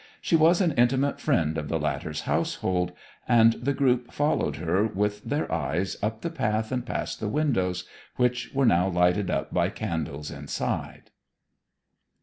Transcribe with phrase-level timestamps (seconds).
[0.19, 2.91] She was an intimate friend of the latter's household,
[3.27, 7.83] and the group followed her with their eyes up the path and past the windows,
[8.15, 11.11] which were now lighted up by candles inside.